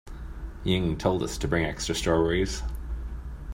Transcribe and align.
Ying 0.63 0.97
told 0.97 1.21
us 1.21 1.37
to 1.37 1.47
bring 1.47 1.63
extra 1.63 1.93
strawberries. 1.93 2.63